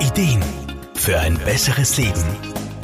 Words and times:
Ideen 0.00 0.44
für 0.94 1.18
ein 1.18 1.36
besseres 1.38 1.96
Leben. 1.96 2.22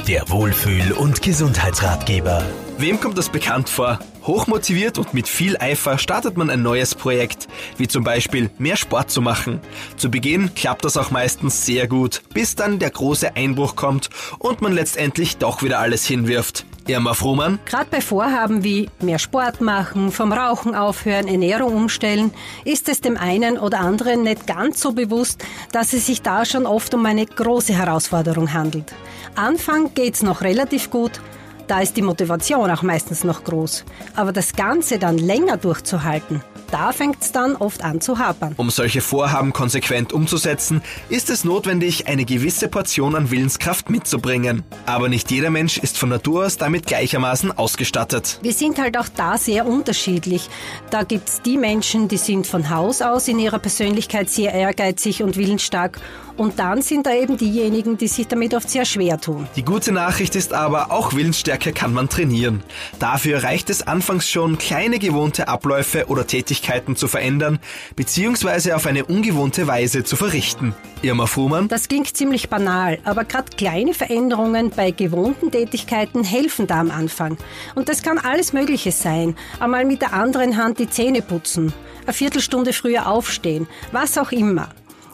Der 0.05 0.27
Wohlfühl- 0.29 0.91
und 0.91 1.21
Gesundheitsratgeber. 1.21 2.43
Wem 2.77 2.99
kommt 2.99 3.17
das 3.17 3.29
bekannt 3.29 3.69
vor? 3.69 3.99
Hochmotiviert 4.23 4.97
und 4.97 5.13
mit 5.13 5.29
viel 5.29 5.55
Eifer 5.57 5.97
startet 5.97 6.35
man 6.35 6.49
ein 6.49 6.61
neues 6.61 6.93
Projekt, 6.93 7.47
wie 7.77 7.87
zum 7.87 8.03
Beispiel 8.03 8.49
mehr 8.57 8.75
Sport 8.75 9.11
zu 9.11 9.21
machen. 9.21 9.61
Zu 9.95 10.11
Beginn 10.11 10.53
klappt 10.55 10.83
das 10.83 10.97
auch 10.97 11.09
meistens 11.09 11.65
sehr 11.65 11.87
gut, 11.87 12.21
bis 12.33 12.55
dann 12.55 12.79
der 12.79 12.89
große 12.89 13.37
Einbruch 13.37 13.77
kommt 13.77 14.09
und 14.37 14.61
man 14.61 14.73
letztendlich 14.73 15.37
doch 15.37 15.63
wieder 15.63 15.79
alles 15.79 16.05
hinwirft. 16.05 16.65
Irma 16.87 17.13
Frohmann? 17.13 17.59
Gerade 17.65 17.87
bei 17.89 18.01
Vorhaben 18.01 18.63
wie 18.63 18.89
mehr 19.01 19.19
Sport 19.19 19.61
machen, 19.61 20.11
vom 20.11 20.31
Rauchen 20.31 20.75
aufhören, 20.75 21.27
Ernährung 21.27 21.75
umstellen, 21.75 22.31
ist 22.63 22.89
es 22.89 23.01
dem 23.01 23.17
einen 23.17 23.57
oder 23.57 23.79
anderen 23.79 24.23
nicht 24.23 24.45
ganz 24.47 24.79
so 24.81 24.91
bewusst, 24.91 25.43
dass 25.71 25.93
es 25.93 26.05
sich 26.05 26.21
da 26.21 26.45
schon 26.45 26.65
oft 26.65 26.93
um 26.93 27.05
eine 27.05 27.25
große 27.25 27.73
Herausforderung 27.73 28.53
handelt. 28.53 28.93
Anfang 29.35 29.93
geht's 29.93 30.21
noch 30.21 30.41
relativ 30.41 30.89
gut, 30.91 31.19
da 31.67 31.81
ist 31.81 31.97
die 31.97 32.03
Motivation 32.03 32.69
auch 32.69 32.83
meistens 32.83 33.23
noch 33.23 33.43
groß. 33.43 33.85
Aber 34.15 34.31
das 34.31 34.53
Ganze 34.53 34.99
dann 34.99 35.17
länger 35.17 35.57
durchzuhalten, 35.57 36.43
da 36.75 36.91
fängt 36.91 37.21
es 37.21 37.31
dann 37.31 37.55
oft 37.55 37.85
an 37.85 38.01
zu 38.01 38.19
hapern. 38.19 38.53
Um 38.57 38.69
solche 38.69 38.99
Vorhaben 38.99 39.53
konsequent 39.53 40.11
umzusetzen, 40.11 40.81
ist 41.07 41.29
es 41.29 41.45
notwendig, 41.45 42.09
eine 42.09 42.25
gewisse 42.25 42.67
Portion 42.67 43.15
an 43.15 43.31
Willenskraft 43.31 43.89
mitzubringen. 43.89 44.61
Aber 44.85 45.07
nicht 45.07 45.31
jeder 45.31 45.51
Mensch 45.51 45.77
ist 45.77 45.97
von 45.97 46.09
Natur 46.09 46.47
aus 46.47 46.57
damit 46.57 46.85
gleichermaßen 46.85 47.57
ausgestattet. 47.57 48.39
Wir 48.41 48.51
sind 48.51 48.77
halt 48.77 48.97
auch 48.97 49.07
da 49.07 49.37
sehr 49.37 49.65
unterschiedlich. 49.65 50.49
Da 50.89 51.03
gibt 51.03 51.29
es 51.29 51.41
die 51.41 51.57
Menschen, 51.57 52.09
die 52.09 52.17
sind 52.17 52.45
von 52.45 52.69
Haus 52.69 53.01
aus 53.01 53.29
in 53.29 53.39
ihrer 53.39 53.59
Persönlichkeit 53.59 54.29
sehr 54.29 54.53
ehrgeizig 54.53 55.23
und 55.23 55.37
willensstark. 55.37 56.01
Und 56.37 56.59
dann 56.59 56.81
sind 56.81 57.05
da 57.05 57.13
eben 57.13 57.37
diejenigen, 57.37 57.97
die 57.97 58.07
sich 58.07 58.27
damit 58.27 58.53
oft 58.53 58.69
sehr 58.69 58.85
schwer 58.85 59.19
tun. 59.19 59.47
Die 59.55 59.63
gute 59.63 59.91
Nachricht 59.91 60.35
ist 60.35 60.53
aber, 60.53 60.91
auch 60.91 61.13
Willensstärke 61.13 61.71
kann 61.71 61.93
man 61.93 62.09
trainieren. 62.09 62.61
Dafür 62.99 63.43
reicht 63.43 63.69
es 63.69 63.85
anfangs 63.87 64.29
schon, 64.29 64.57
kleine 64.57 64.99
gewohnte 64.99 65.47
Abläufe 65.47 66.07
oder 66.07 66.27
Tätigkeiten 66.27 66.95
zu 66.95 67.07
verändern, 67.07 67.59
beziehungsweise 67.95 68.75
auf 68.75 68.85
eine 68.85 69.05
ungewohnte 69.05 69.67
Weise 69.67 70.03
zu 70.03 70.15
verrichten. 70.15 70.75
Irma 71.01 71.25
Fuhrmann? 71.25 71.67
Das 71.67 71.87
klingt 71.87 72.15
ziemlich 72.15 72.49
banal, 72.49 72.99
aber 73.03 73.23
gerade 73.23 73.55
kleine 73.55 73.93
Veränderungen 73.93 74.71
bei 74.71 74.91
gewohnten 74.91 75.51
Tätigkeiten 75.51 76.23
helfen 76.23 76.67
da 76.67 76.79
am 76.79 76.91
Anfang. 76.91 77.37
Und 77.75 77.89
das 77.89 78.01
kann 78.01 78.17
alles 78.17 78.53
Mögliche 78.53 78.91
sein. 78.91 79.35
Einmal 79.59 79.85
mit 79.85 80.01
der 80.01 80.13
anderen 80.13 80.57
Hand 80.57 80.79
die 80.79 80.89
Zähne 80.89 81.21
putzen, 81.21 81.73
eine 82.03 82.13
Viertelstunde 82.13 82.73
früher 82.73 83.07
aufstehen, 83.07 83.67
was 83.91 84.17
auch 84.17 84.31
immer. 84.31 84.69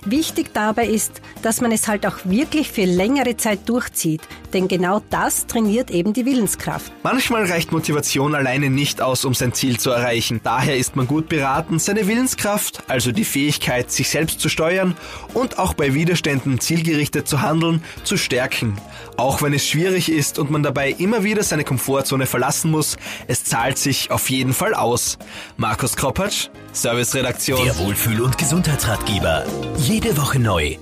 Wichtig 0.06 0.52
dabei 0.54 0.88
ist, 0.88 1.22
dass 1.44 1.62
man 1.62 1.72
es 1.72 1.88
halt 1.88 2.08
auch 2.08 2.18
wirklich 2.24 2.72
für 2.72 2.86
längere 2.86 3.38
Zeit 3.38 3.70
durchzieht, 3.70 4.22
denn 4.52 4.68
genau 4.68 5.04
das 5.12 5.46
trainiert 5.46 5.92
eben 5.92 6.14
die 6.14 6.26
Willenskraft. 6.26 6.92
Manchmal 7.04 7.46
reicht 7.46 7.72
Motivation 7.72 8.34
alleine 8.34 8.72
nicht 8.72 9.00
aus, 9.00 9.26
um 9.26 9.36
sein 9.36 9.54
Ziel 9.54 9.80
zu 9.80 9.92
erreichen. 9.92 10.42
Daher 10.44 10.76
ist 10.76 10.96
man 10.96 11.06
gut 11.06 11.30
beraten, 11.30 11.78
seine 11.78 12.08
Willenskraft, 12.08 12.84
also 12.88 13.12
die 13.12 13.24
Fähigkeit, 13.24 13.92
sich 13.92 14.10
selbst 14.10 14.40
zu 14.40 14.50
steuern 14.50 14.96
und 15.36 15.60
auch 15.60 15.76
bei 15.76 15.94
Widerständen 15.94 16.60
zielgerichtet 16.60 17.28
zu 17.28 17.44
handeln, 17.44 17.84
zu 18.04 18.18
stärken. 18.18 18.78
Auch 19.18 19.44
wenn 19.44 19.54
es 19.54 19.68
schwierig 19.68 20.12
ist 20.12 20.40
und 20.40 20.50
man 20.50 20.64
dabei 20.64 20.92
immer 20.98 21.24
wieder 21.24 21.44
seine 21.44 21.64
Komfortzone 21.64 22.26
verlassen 22.26 22.72
muss, 22.72 22.98
es 23.28 23.44
zahlt 23.44 23.78
sich 23.78 24.10
auf 24.10 24.32
jeden 24.32 24.54
Fall 24.54 24.74
aus. 24.74 25.20
Markus 25.58 25.96
Kropatsch, 25.96 26.50
Serviceredaktion. 26.74 27.64
Der 27.64 27.78
Wohlfühl- 27.78 28.22
und 28.22 28.38
Gesundheitsratgeber. 28.38 29.46
Jede 29.78 30.18
Woche 30.18 30.40
neu. 30.40 30.78